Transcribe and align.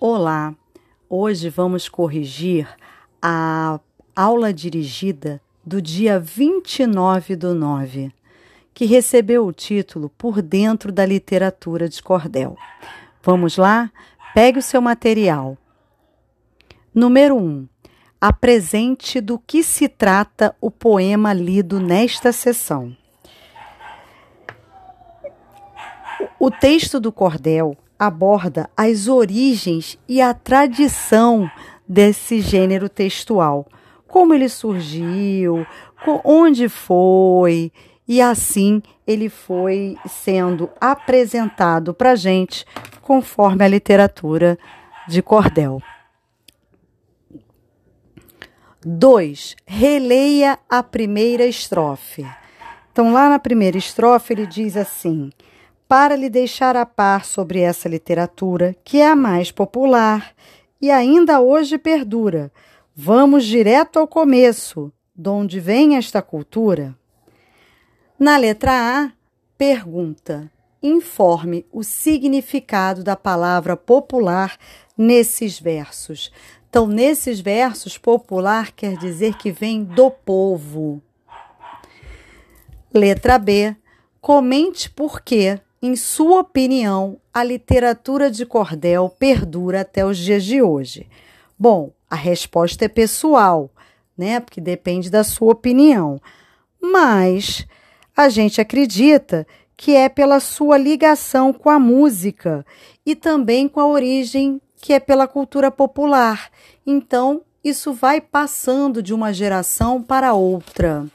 Olá, 0.00 0.54
hoje 1.10 1.50
vamos 1.50 1.88
corrigir 1.88 2.68
a 3.20 3.80
aula 4.14 4.54
dirigida 4.54 5.40
do 5.66 5.82
dia 5.82 6.20
29 6.20 7.34
do 7.34 7.52
9, 7.52 8.12
que 8.72 8.84
recebeu 8.84 9.44
o 9.44 9.52
título 9.52 10.08
Por 10.10 10.40
Dentro 10.40 10.92
da 10.92 11.04
Literatura 11.04 11.88
de 11.88 12.00
Cordel. 12.00 12.56
Vamos 13.24 13.56
lá? 13.56 13.90
Pegue 14.32 14.60
o 14.60 14.62
seu 14.62 14.80
material. 14.80 15.58
Número 16.94 17.36
1. 17.36 17.66
Apresente 18.20 19.20
do 19.20 19.36
que 19.36 19.64
se 19.64 19.88
trata 19.88 20.54
o 20.60 20.70
poema 20.70 21.32
lido 21.32 21.80
nesta 21.80 22.30
sessão. 22.30 22.96
O 26.38 26.52
texto 26.52 27.00
do 27.00 27.10
cordel 27.10 27.76
aborda 27.98 28.70
as 28.76 29.08
origens 29.08 29.98
e 30.08 30.20
a 30.20 30.32
tradição 30.32 31.50
desse 31.88 32.40
gênero 32.40 32.88
textual, 32.88 33.66
como 34.06 34.34
ele 34.34 34.48
surgiu, 34.48 35.66
onde 36.24 36.68
foi, 36.68 37.72
e 38.06 38.20
assim 38.22 38.82
ele 39.06 39.28
foi 39.28 39.96
sendo 40.06 40.70
apresentado 40.80 41.92
para 41.92 42.12
a 42.12 42.16
gente 42.16 42.64
conforme 43.02 43.64
a 43.64 43.68
literatura 43.68 44.58
de 45.08 45.22
cordel. 45.22 45.82
2. 48.84 49.56
Releia 49.66 50.58
a 50.68 50.82
primeira 50.82 51.44
estrofe. 51.46 52.24
Então, 52.92 53.12
lá 53.12 53.28
na 53.28 53.38
primeira 53.38 53.76
estrofe, 53.76 54.32
ele 54.32 54.46
diz 54.46 54.76
assim: 54.76 55.30
para 55.88 56.14
lhe 56.14 56.28
deixar 56.28 56.76
a 56.76 56.84
par 56.84 57.24
sobre 57.24 57.60
essa 57.60 57.88
literatura, 57.88 58.76
que 58.84 58.98
é 59.00 59.08
a 59.08 59.16
mais 59.16 59.50
popular 59.50 60.34
e 60.80 60.90
ainda 60.90 61.40
hoje 61.40 61.78
perdura. 61.78 62.52
Vamos 62.94 63.46
direto 63.46 63.98
ao 63.98 64.06
começo, 64.06 64.92
de 65.16 65.30
onde 65.30 65.58
vem 65.58 65.96
esta 65.96 66.20
cultura? 66.20 66.94
Na 68.18 68.36
letra 68.36 68.72
A, 68.72 69.12
pergunta: 69.56 70.52
informe 70.82 71.64
o 71.72 71.82
significado 71.82 73.02
da 73.02 73.16
palavra 73.16 73.74
popular 73.76 74.58
nesses 74.96 75.58
versos. 75.58 76.30
Então, 76.68 76.86
nesses 76.86 77.40
versos, 77.40 77.96
popular 77.96 78.72
quer 78.72 78.98
dizer 78.98 79.38
que 79.38 79.50
vem 79.50 79.82
do 79.82 80.10
povo. 80.10 81.00
Letra 82.92 83.38
B, 83.38 83.74
comente 84.20 84.90
por 84.90 85.22
que 85.22 85.58
em 85.80 85.94
sua 85.94 86.40
opinião, 86.40 87.20
a 87.32 87.44
literatura 87.44 88.30
de 88.30 88.44
cordel 88.44 89.08
perdura 89.18 89.82
até 89.82 90.04
os 90.04 90.18
dias 90.18 90.44
de 90.44 90.60
hoje? 90.60 91.08
Bom, 91.58 91.92
a 92.10 92.16
resposta 92.16 92.84
é 92.84 92.88
pessoal, 92.88 93.70
né? 94.16 94.40
Porque 94.40 94.60
depende 94.60 95.08
da 95.08 95.22
sua 95.22 95.52
opinião. 95.52 96.20
Mas 96.80 97.66
a 98.16 98.28
gente 98.28 98.60
acredita 98.60 99.46
que 99.76 99.94
é 99.94 100.08
pela 100.08 100.40
sua 100.40 100.76
ligação 100.76 101.52
com 101.52 101.70
a 101.70 101.78
música 101.78 102.66
e 103.06 103.14
também 103.14 103.68
com 103.68 103.78
a 103.78 103.86
origem 103.86 104.60
que 104.80 104.92
é 104.92 104.98
pela 104.98 105.28
cultura 105.28 105.70
popular. 105.70 106.50
Então, 106.84 107.42
isso 107.62 107.92
vai 107.92 108.20
passando 108.20 109.02
de 109.02 109.14
uma 109.14 109.32
geração 109.32 110.02
para 110.02 110.34
outra. 110.34 111.06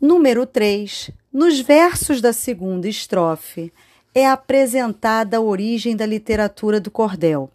Número 0.00 0.46
3. 0.46 1.10
Nos 1.32 1.60
versos 1.60 2.20
da 2.20 2.32
segunda 2.32 2.88
estrofe 2.88 3.72
é 4.12 4.26
apresentada 4.26 5.36
a 5.36 5.40
origem 5.40 5.94
da 5.94 6.04
literatura 6.04 6.80
do 6.80 6.90
cordel. 6.90 7.48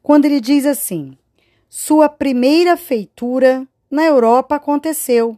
Quando 0.00 0.24
ele 0.24 0.40
diz 0.40 0.64
assim: 0.64 1.18
Sua 1.68 2.08
primeira 2.08 2.76
feitura 2.76 3.66
na 3.90 4.04
Europa 4.04 4.54
aconteceu. 4.54 5.36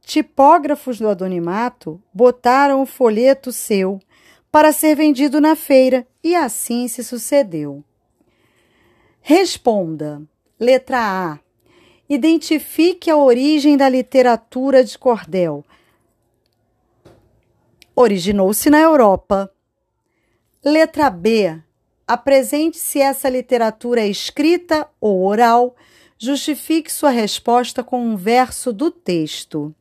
Tipógrafos 0.00 0.98
do 0.98 1.08
anonimato 1.08 2.02
botaram 2.12 2.82
o 2.82 2.86
folheto 2.86 3.52
seu 3.52 4.00
para 4.50 4.72
ser 4.72 4.96
vendido 4.96 5.40
na 5.40 5.54
feira 5.54 6.04
e 6.24 6.34
assim 6.34 6.88
se 6.88 7.04
sucedeu. 7.04 7.84
Responda. 9.20 10.20
Letra 10.58 10.98
A. 10.98 11.38
Identifique 12.08 13.08
a 13.08 13.16
origem 13.16 13.76
da 13.76 13.88
literatura 13.88 14.82
de 14.82 14.98
cordel 14.98 15.64
originou-se 18.00 18.70
na 18.70 18.80
Europa. 18.80 19.50
Letra 20.64 21.10
B. 21.10 21.60
Apresente 22.06 22.78
se 22.78 23.00
essa 23.00 23.28
literatura 23.28 24.00
é 24.00 24.08
escrita 24.08 24.88
ou 25.00 25.24
oral. 25.24 25.76
Justifique 26.18 26.92
sua 26.92 27.10
resposta 27.10 27.84
com 27.84 28.04
um 28.04 28.16
verso 28.16 28.72
do 28.72 28.90
texto. 28.90 29.74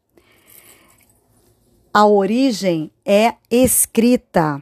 A 1.94 2.06
origem 2.06 2.92
é 3.04 3.34
escrita, 3.50 4.62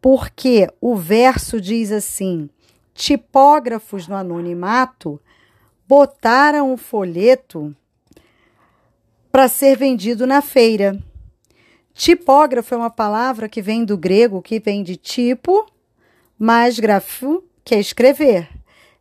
porque 0.00 0.68
o 0.80 0.94
verso 0.94 1.60
diz 1.60 1.90
assim: 1.90 2.48
tipógrafos 2.94 4.06
no 4.06 4.14
anonimato 4.14 5.20
botaram 5.88 6.72
o 6.72 6.76
folheto 6.76 7.74
para 9.30 9.48
ser 9.48 9.76
vendido 9.76 10.26
na 10.26 10.40
feira. 10.40 10.98
Tipógrafo 11.94 12.74
é 12.74 12.78
uma 12.78 12.90
palavra 12.90 13.48
que 13.48 13.60
vem 13.60 13.84
do 13.84 13.96
grego, 13.96 14.42
que 14.42 14.58
vem 14.58 14.82
de 14.82 14.96
tipo, 14.96 15.66
mais 16.38 16.78
grafo, 16.78 17.44
que 17.64 17.74
é 17.74 17.80
escrever. 17.80 18.48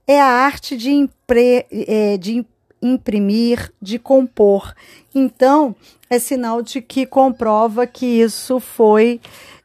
É 0.06 0.19
a 0.19 0.25
arte 0.25 0.75
de, 0.75 0.91
impre, 0.91 1.66
é, 1.72 2.18
de 2.18 2.46
imprimir, 2.81 3.72
de 3.81 3.97
compor. 3.97 4.74
Então, 5.13 5.75
é 6.09 6.19
sinal 6.19 6.62
de 6.62 6.81
que 6.81 7.06
comprova 7.06 7.88
que 7.88 8.06
isso 8.06 8.59
foi 8.59 9.22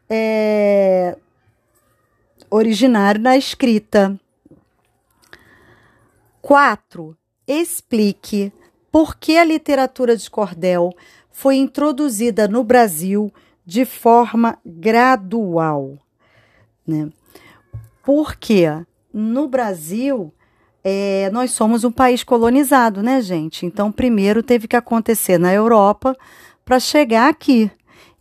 é, 0.08 1.16
originário 2.50 3.20
na 3.20 3.36
escrita. 3.36 4.18
4. 6.40 7.16
Explique 7.46 8.52
por 8.90 9.16
que 9.16 9.36
a 9.36 9.44
literatura 9.44 10.16
de 10.16 10.30
cordel 10.30 10.94
foi 11.36 11.56
introduzida 11.56 12.48
no 12.48 12.64
Brasil 12.64 13.30
de 13.62 13.84
forma 13.84 14.56
gradual, 14.64 15.98
né? 16.86 17.10
Porque 18.02 18.66
no 19.12 19.46
Brasil 19.46 20.32
é, 20.82 21.28
nós 21.30 21.50
somos 21.50 21.84
um 21.84 21.92
país 21.92 22.24
colonizado, 22.24 23.02
né, 23.02 23.20
gente? 23.20 23.66
Então, 23.66 23.92
primeiro 23.92 24.42
teve 24.42 24.66
que 24.66 24.76
acontecer 24.76 25.36
na 25.36 25.52
Europa 25.52 26.16
para 26.64 26.80
chegar 26.80 27.28
aqui. 27.28 27.70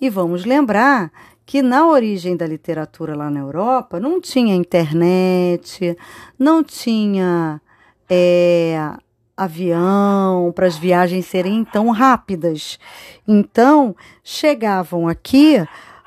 E 0.02 0.10
vamos 0.10 0.44
lembrar 0.44 1.10
que 1.46 1.62
na 1.62 1.88
origem 1.88 2.36
da 2.36 2.46
literatura 2.46 3.16
lá 3.16 3.30
na 3.30 3.40
Europa 3.40 3.98
não 3.98 4.20
tinha 4.20 4.54
internet, 4.54 5.98
não 6.38 6.62
tinha 6.62 7.62
é, 8.10 8.92
avião, 9.36 10.52
para 10.56 10.68
as 10.68 10.78
viagens 10.78 11.26
serem 11.26 11.66
tão 11.66 11.90
rápidas. 11.90 12.80
Então, 13.28 13.96
chegavam 14.24 15.08
aqui 15.08 15.66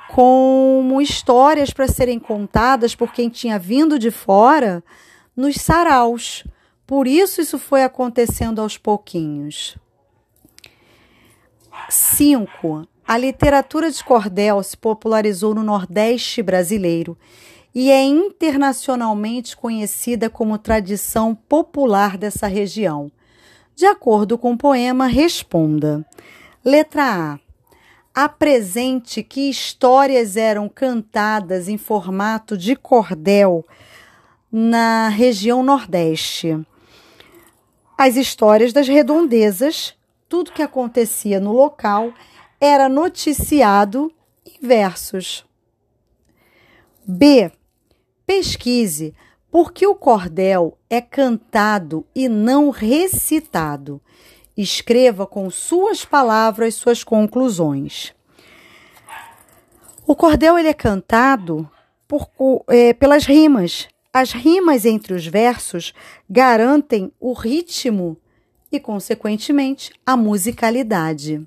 como 0.08 1.00
histórias 1.00 1.70
para 1.70 1.86
serem 1.86 2.18
contadas 2.18 2.94
por 2.94 3.12
quem 3.12 3.28
tinha 3.28 3.58
vindo 3.58 3.98
de 3.98 4.10
fora 4.10 4.82
nos 5.36 5.56
saraus. 5.56 6.44
Por 6.86 7.06
isso, 7.06 7.40
isso 7.40 7.58
foi 7.58 7.84
acontecendo 7.84 8.60
aos 8.60 8.78
pouquinhos. 8.78 9.76
5. 11.90 12.88
A 13.06 13.16
literatura 13.16 13.90
de 13.90 14.02
cordel 14.02 14.62
se 14.62 14.76
popularizou 14.76 15.54
no 15.54 15.62
Nordeste 15.62 16.42
brasileiro 16.42 17.16
e 17.74 17.90
é 17.90 18.02
internacionalmente 18.02 19.56
conhecida 19.56 20.28
como 20.28 20.58
tradição 20.58 21.34
popular 21.34 22.18
dessa 22.18 22.46
região. 22.46 23.10
De 23.78 23.86
acordo 23.86 24.36
com 24.36 24.54
o 24.54 24.58
poema, 24.58 25.06
responda. 25.06 26.04
Letra 26.64 27.04
A. 27.04 27.38
Apresente 28.12 29.22
que 29.22 29.48
histórias 29.48 30.36
eram 30.36 30.68
cantadas 30.68 31.68
em 31.68 31.78
formato 31.78 32.58
de 32.58 32.74
cordel 32.74 33.64
na 34.50 35.08
região 35.08 35.62
Nordeste. 35.62 36.58
As 37.96 38.16
histórias 38.16 38.72
das 38.72 38.88
redondezas, 38.88 39.94
tudo 40.28 40.50
que 40.50 40.60
acontecia 40.60 41.38
no 41.38 41.52
local, 41.52 42.12
era 42.60 42.88
noticiado 42.88 44.12
em 44.44 44.58
versos. 44.60 45.46
B. 47.06 47.52
Pesquise 48.26 49.14
por 49.50 49.72
que 49.72 49.86
o 49.86 49.94
cordel 49.94 50.76
é 50.90 51.00
cantado 51.00 52.06
e 52.14 52.28
não 52.28 52.70
recitado? 52.70 54.00
Escreva 54.56 55.26
com 55.26 55.48
suas 55.50 56.04
palavras 56.04 56.74
suas 56.74 57.02
conclusões. 57.02 58.14
O 60.06 60.14
cordel 60.14 60.58
ele 60.58 60.68
é 60.68 60.74
cantado 60.74 61.68
por, 62.06 62.28
é, 62.68 62.92
pelas 62.92 63.24
rimas. 63.24 63.88
As 64.12 64.32
rimas 64.32 64.84
entre 64.84 65.14
os 65.14 65.26
versos 65.26 65.94
garantem 66.28 67.12
o 67.20 67.32
ritmo 67.32 68.16
e, 68.70 68.80
consequentemente, 68.80 69.92
a 70.04 70.16
musicalidade. 70.16 71.46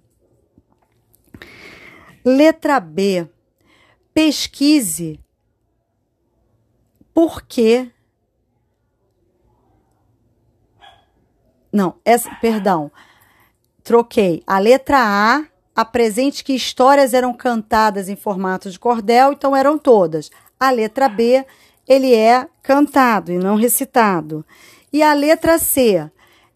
Letra 2.23 2.79
B. 2.79 3.27
Pesquise 4.13 5.19
por 7.13 7.41
que. 7.43 7.91
Não, 11.71 11.95
essa, 12.03 12.29
perdão. 12.35 12.91
Troquei. 13.83 14.43
A 14.45 14.59
letra 14.59 14.97
A 14.99 15.45
apresente 15.75 16.43
que 16.43 16.53
histórias 16.53 17.13
eram 17.13 17.33
cantadas 17.33 18.09
em 18.09 18.15
formato 18.15 18.69
de 18.69 18.79
cordel, 18.79 19.33
então 19.33 19.55
eram 19.55 19.77
todas. 19.77 20.29
A 20.59 20.69
letra 20.69 21.09
B, 21.09 21.45
ele 21.87 22.13
é 22.13 22.47
cantado 22.61 23.31
e 23.31 23.37
não 23.37 23.55
recitado. 23.55 24.45
E 24.93 25.01
a 25.01 25.13
letra 25.13 25.57
C, 25.57 26.09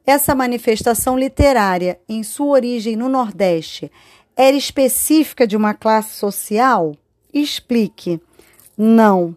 essa 0.06 0.36
manifestação 0.36 1.18
literária, 1.18 2.00
em 2.07 2.22
sua 2.22 2.48
origem 2.48 2.96
no 2.96 3.10
Nordeste, 3.10 3.92
era 4.36 4.56
específica 4.56 5.48
de 5.48 5.56
uma 5.56 5.74
classe 5.74 6.16
social? 6.16 6.96
Explique. 7.34 8.22
Não. 8.78 9.36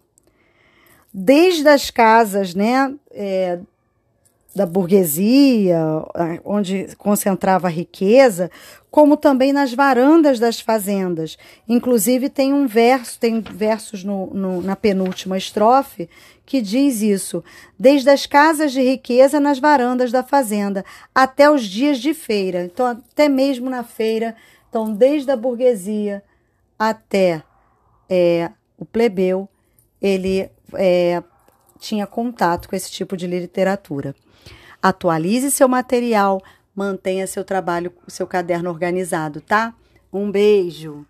Desde 1.21 1.67
as 1.67 1.89
casas, 1.89 2.55
né, 2.55 2.95
é, 3.11 3.59
da 4.55 4.65
burguesia, 4.65 5.77
onde 6.45 6.95
concentrava 6.97 7.67
a 7.67 7.69
riqueza, 7.69 8.49
como 8.89 9.17
também 9.17 9.51
nas 9.51 9.73
varandas 9.73 10.39
das 10.39 10.61
fazendas. 10.61 11.37
Inclusive, 11.67 12.29
tem 12.29 12.53
um 12.53 12.67
verso, 12.67 13.19
tem 13.19 13.41
versos 13.41 14.01
no, 14.01 14.27
no, 14.27 14.61
na 14.61 14.77
penúltima 14.77 15.37
estrofe 15.37 16.09
que 16.45 16.61
diz 16.61 17.01
isso: 17.01 17.43
desde 17.77 18.09
as 18.09 18.25
casas 18.25 18.71
de 18.71 18.81
riqueza 18.81 19.41
nas 19.41 19.59
varandas 19.59 20.13
da 20.13 20.23
fazenda, 20.23 20.85
até 21.13 21.51
os 21.51 21.65
dias 21.65 21.99
de 21.99 22.13
feira. 22.13 22.63
Então, 22.63 22.87
até 22.87 23.27
mesmo 23.27 23.69
na 23.69 23.83
feira, 23.83 24.37
então, 24.69 24.89
desde 24.93 25.29
a 25.29 25.35
burguesia 25.35 26.23
até 26.77 27.43
é, 28.09 28.49
o 28.77 28.85
plebeu, 28.85 29.49
ele 30.01 30.49
é, 30.75 31.23
tinha 31.79 32.05
contato 32.05 32.67
com 32.69 32.75
esse 32.75 32.91
tipo 32.91 33.15
de 33.15 33.27
literatura. 33.27 34.15
Atualize 34.81 35.51
seu 35.51 35.67
material, 35.67 36.41
mantenha 36.75 37.27
seu 37.27 37.43
trabalho, 37.43 37.91
seu 38.07 38.25
caderno 38.27 38.69
organizado, 38.69 39.41
tá? 39.41 39.73
Um 40.11 40.31
beijo. 40.31 41.05